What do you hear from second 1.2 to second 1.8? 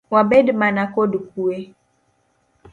kue.